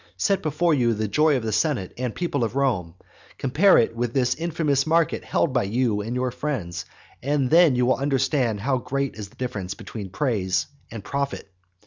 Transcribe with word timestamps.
Set 0.17 0.41
before 0.41 0.73
you 0.73 0.95
the 0.95 1.07
joy 1.07 1.37
of 1.37 1.43
the 1.43 1.51
senate 1.51 1.93
and 1.95 2.15
people 2.15 2.43
of 2.43 2.55
Rome, 2.55 2.95
compare 3.37 3.77
it 3.77 3.95
with 3.95 4.15
this 4.15 4.33
infamous 4.33 4.87
market 4.87 5.23
held 5.23 5.53
by 5.53 5.61
you 5.61 6.01
and 6.01 6.15
by 6.15 6.15
your 6.15 6.31
friends, 6.31 6.85
and 7.21 7.51
then 7.51 7.75
you 7.75 7.85
will 7.85 7.97
understand 7.97 8.61
how 8.61 8.79
great 8.79 9.13
is 9.15 9.29
the 9.29 9.35
difference 9.35 9.75
between 9.75 10.09
praise 10.09 10.65
and 10.89 11.03
profit. 11.03 11.47